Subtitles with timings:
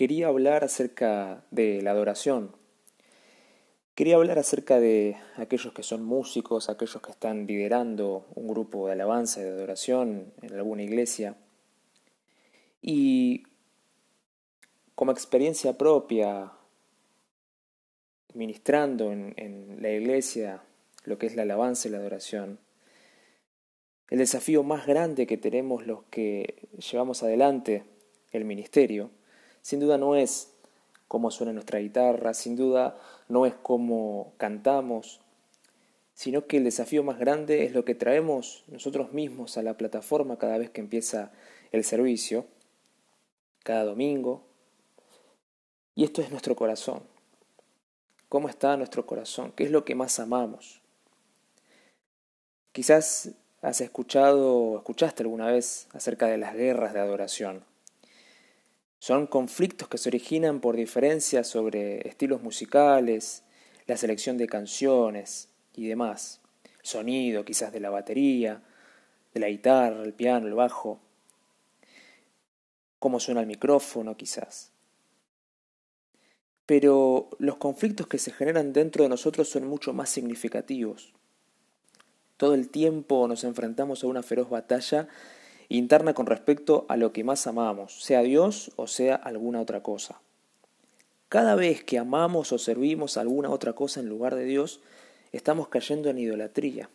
[0.00, 2.56] quería hablar acerca de la adoración.
[3.94, 8.94] Quería hablar acerca de aquellos que son músicos, aquellos que están liderando un grupo de
[8.94, 11.36] alabanza y de adoración en alguna iglesia.
[12.80, 13.42] Y
[14.94, 16.50] como experiencia propia,
[18.32, 20.62] ministrando en, en la iglesia
[21.04, 22.58] lo que es la alabanza y la adoración,
[24.08, 27.84] el desafío más grande que tenemos los que llevamos adelante
[28.32, 29.10] el ministerio
[29.62, 30.52] sin duda no es
[31.08, 32.96] cómo suena nuestra guitarra, sin duda
[33.28, 35.20] no es cómo cantamos,
[36.14, 40.38] sino que el desafío más grande es lo que traemos nosotros mismos a la plataforma
[40.38, 41.32] cada vez que empieza
[41.72, 42.46] el servicio,
[43.62, 44.44] cada domingo.
[45.94, 47.02] Y esto es nuestro corazón.
[48.28, 49.52] ¿Cómo está nuestro corazón?
[49.56, 50.80] ¿Qué es lo que más amamos?
[52.72, 53.32] Quizás
[53.62, 57.64] has escuchado o escuchaste alguna vez acerca de las guerras de adoración.
[59.00, 63.42] Son conflictos que se originan por diferencias sobre estilos musicales,
[63.86, 66.42] la selección de canciones y demás,
[66.82, 68.62] sonido quizás de la batería,
[69.32, 71.00] de la guitarra, el piano, el bajo,
[72.98, 74.70] cómo suena el micrófono quizás.
[76.66, 81.14] Pero los conflictos que se generan dentro de nosotros son mucho más significativos.
[82.36, 85.08] Todo el tiempo nos enfrentamos a una feroz batalla
[85.70, 90.20] interna con respecto a lo que más amamos, sea Dios o sea alguna otra cosa.
[91.28, 94.80] Cada vez que amamos o servimos alguna otra cosa en lugar de Dios,
[95.30, 96.90] estamos cayendo en idolatría.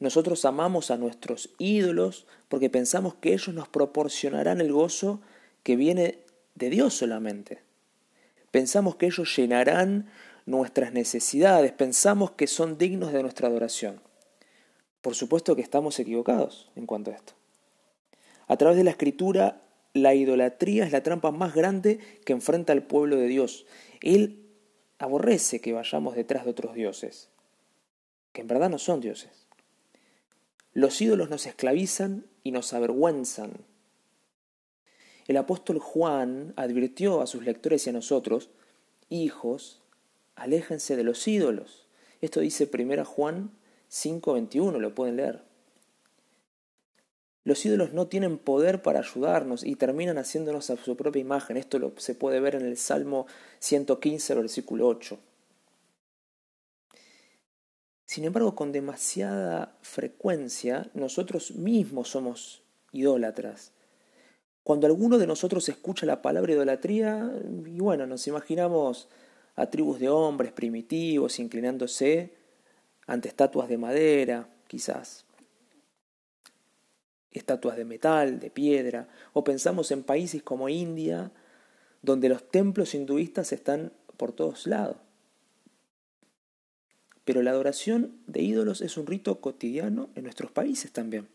[0.00, 5.20] Nosotros amamos a nuestros ídolos porque pensamos que ellos nos proporcionarán el gozo
[5.62, 6.18] que viene
[6.56, 7.62] de Dios solamente.
[8.50, 10.10] Pensamos que ellos llenarán
[10.46, 14.00] nuestras necesidades, pensamos que son dignos de nuestra adoración.
[15.00, 17.37] Por supuesto que estamos equivocados en cuanto a esto.
[18.48, 22.82] A través de la escritura, la idolatría es la trampa más grande que enfrenta al
[22.82, 23.66] pueblo de Dios.
[24.00, 24.46] Él
[24.98, 27.28] aborrece que vayamos detrás de otros dioses,
[28.32, 29.46] que en verdad no son dioses.
[30.72, 33.52] Los ídolos nos esclavizan y nos avergüenzan.
[35.26, 38.48] El apóstol Juan advirtió a sus lectores y a nosotros,
[39.10, 39.82] hijos,
[40.36, 41.86] aléjense de los ídolos.
[42.22, 43.50] Esto dice 1 Juan
[43.90, 45.47] 5:21, lo pueden leer.
[47.48, 51.56] Los ídolos no tienen poder para ayudarnos y terminan haciéndonos a su propia imagen.
[51.56, 53.26] Esto lo, se puede ver en el Salmo
[53.60, 55.18] 115, versículo 8.
[58.04, 62.60] Sin embargo, con demasiada frecuencia, nosotros mismos somos
[62.92, 63.72] idólatras.
[64.62, 67.32] Cuando alguno de nosotros escucha la palabra idolatría,
[67.64, 69.08] y bueno, nos imaginamos
[69.56, 72.30] a tribus de hombres primitivos inclinándose
[73.06, 75.24] ante estatuas de madera, quizás
[77.38, 81.30] estatuas de metal, de piedra, o pensamos en países como India,
[82.02, 84.96] donde los templos hinduistas están por todos lados.
[87.24, 91.28] Pero la adoración de ídolos es un rito cotidiano en nuestros países también.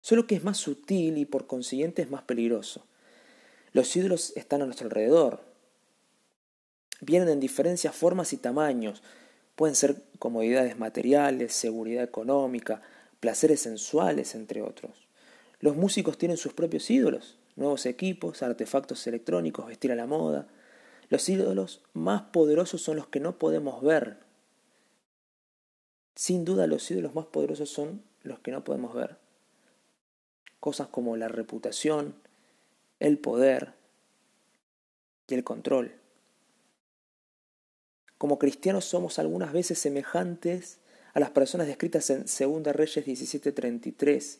[0.00, 2.84] Solo que es más sutil y por consiguiente es más peligroso.
[3.72, 5.42] Los ídolos están a nuestro alrededor.
[7.00, 9.02] Vienen en diferentes formas y tamaños.
[9.54, 12.82] Pueden ser comodidades materiales, seguridad económica,
[13.20, 15.06] placeres sensuales, entre otros.
[15.60, 20.48] Los músicos tienen sus propios ídolos, nuevos equipos, artefactos electrónicos, vestir a la moda.
[21.10, 24.18] Los ídolos más poderosos son los que no podemos ver.
[26.14, 29.18] Sin duda los ídolos más poderosos son los que no podemos ver.
[30.58, 32.14] Cosas como la reputación,
[32.98, 33.74] el poder
[35.28, 35.94] y el control.
[38.18, 40.79] Como cristianos somos algunas veces semejantes
[41.12, 44.38] a las personas descritas en 2 Reyes 17:33.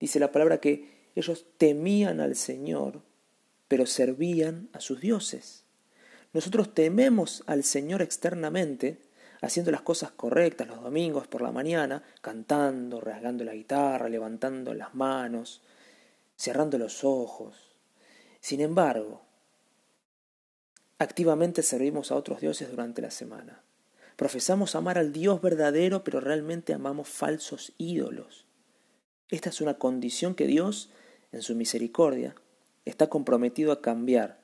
[0.00, 3.02] Dice la palabra que ellos temían al Señor,
[3.68, 5.64] pero servían a sus dioses.
[6.32, 8.98] Nosotros tememos al Señor externamente,
[9.42, 14.94] haciendo las cosas correctas los domingos por la mañana, cantando, rasgando la guitarra, levantando las
[14.94, 15.62] manos,
[16.36, 17.76] cerrando los ojos.
[18.40, 19.22] Sin embargo,
[20.98, 23.62] activamente servimos a otros dioses durante la semana.
[24.16, 28.46] Profesamos amar al Dios verdadero, pero realmente amamos falsos ídolos.
[29.30, 30.90] Esta es una condición que Dios,
[31.32, 32.34] en su misericordia,
[32.84, 34.40] está comprometido a cambiar.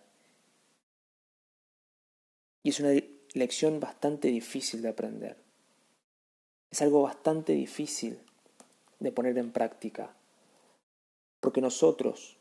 [2.62, 2.92] Y es una
[3.34, 5.36] lección bastante difícil de aprender.
[6.70, 8.18] Es algo bastante difícil
[8.98, 10.14] de poner en práctica.
[11.40, 12.36] Porque nosotros,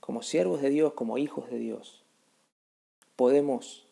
[0.00, 2.04] como siervos de Dios, como hijos de Dios,
[3.16, 3.86] podemos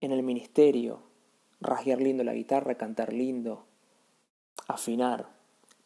[0.00, 1.00] en el ministerio,
[1.60, 3.64] rasguear lindo la guitarra, cantar lindo,
[4.66, 5.28] afinar,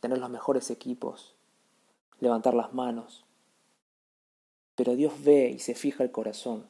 [0.00, 1.34] tener los mejores equipos,
[2.20, 3.24] levantar las manos.
[4.74, 6.66] Pero Dios ve y se fija el corazón.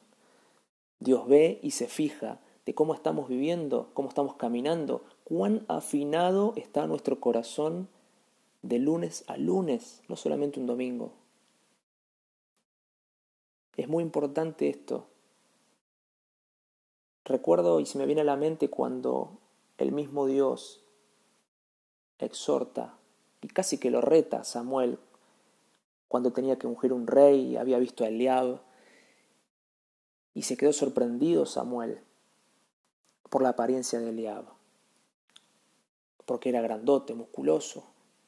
[0.99, 6.87] Dios ve y se fija de cómo estamos viviendo, cómo estamos caminando, cuán afinado está
[6.87, 7.89] nuestro corazón
[8.61, 11.11] de lunes a lunes, no solamente un domingo.
[13.75, 15.07] Es muy importante esto.
[17.25, 19.39] Recuerdo y se me viene a la mente cuando
[19.77, 20.81] el mismo Dios
[22.19, 22.97] exhorta
[23.41, 24.99] y casi que lo reta Samuel
[26.07, 28.61] cuando tenía que ungir un rey y había visto a Eliab
[30.33, 32.01] y se quedó sorprendido Samuel
[33.29, 34.45] por la apariencia de Eliab
[36.25, 37.83] porque era grandote, musculoso,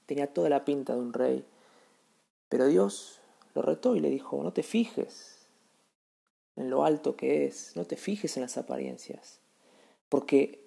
[0.05, 1.45] tenía toda la pinta de un rey.
[2.49, 3.19] Pero Dios
[3.53, 5.44] lo retó y le dijo, no te fijes
[6.55, 9.39] en lo alto que es, no te fijes en las apariencias,
[10.09, 10.63] porque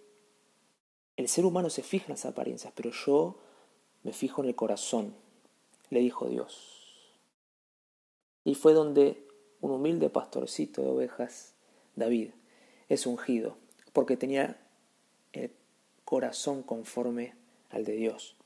[1.16, 3.38] el ser humano se fija en las apariencias, pero yo
[4.02, 5.14] me fijo en el corazón,
[5.90, 7.12] le dijo Dios.
[8.44, 9.26] Y fue donde
[9.60, 11.54] un humilde pastorcito de ovejas,
[11.96, 12.30] David,
[12.88, 13.56] es ungido,
[13.92, 14.60] porque tenía
[15.32, 15.50] el
[16.04, 17.34] corazón conforme
[17.70, 18.36] al de Dios.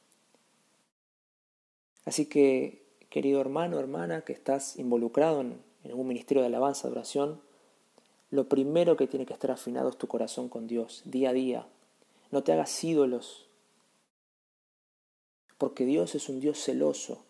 [2.05, 6.93] Así que, querido hermano, hermana, que estás involucrado en, en un ministerio de alabanza, de
[6.93, 7.41] oración,
[8.31, 11.67] lo primero que tiene que estar afinado es tu corazón con Dios, día a día.
[12.31, 13.47] No te hagas ídolos,
[15.59, 17.25] porque Dios es un Dios celoso.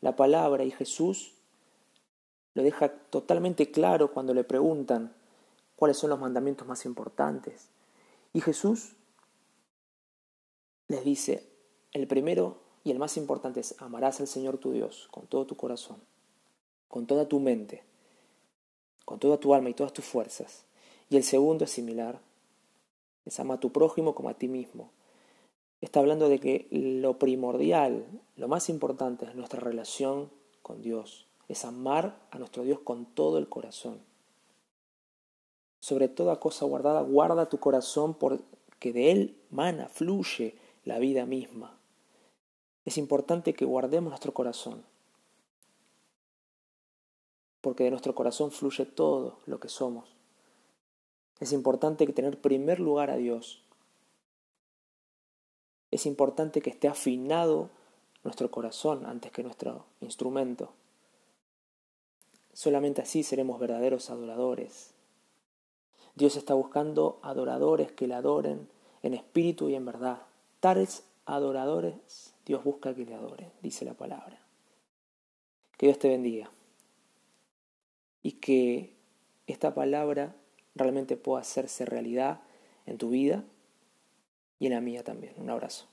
[0.00, 1.32] La palabra y Jesús
[2.54, 5.12] lo deja totalmente claro cuando le preguntan
[5.76, 7.68] cuáles son los mandamientos más importantes.
[8.32, 8.92] Y Jesús
[10.88, 11.48] les dice,
[11.92, 15.56] el primero y el más importante es amarás al Señor tu Dios con todo tu
[15.56, 15.96] corazón,
[16.88, 17.82] con toda tu mente,
[19.14, 20.64] con toda tu alma y todas tus fuerzas.
[21.08, 22.18] Y el segundo es similar,
[23.24, 24.90] es ama a tu prójimo como a ti mismo.
[25.80, 30.30] Está hablando de que lo primordial, lo más importante es nuestra relación
[30.62, 34.00] con Dios, es amar a nuestro Dios con todo el corazón.
[35.78, 41.78] Sobre toda cosa guardada, guarda tu corazón porque de él mana, fluye la vida misma
[42.84, 44.84] es importante que guardemos nuestro corazón,
[47.64, 50.14] porque de nuestro corazón fluye todo lo que somos.
[51.40, 53.62] Es importante tener primer lugar a Dios.
[55.90, 57.70] Es importante que esté afinado
[58.22, 60.72] nuestro corazón antes que nuestro instrumento.
[62.52, 64.90] Solamente así seremos verdaderos adoradores.
[66.16, 68.68] Dios está buscando adoradores que le adoren
[69.02, 70.18] en espíritu y en verdad.
[70.60, 74.38] Tales adoradores Dios busca que le adore, dice la palabra.
[75.78, 76.50] Que Dios te bendiga.
[78.24, 78.96] Y que
[79.46, 80.34] esta palabra
[80.74, 82.40] realmente pueda hacerse realidad
[82.86, 83.44] en tu vida
[84.58, 85.34] y en la mía también.
[85.36, 85.86] Un abrazo.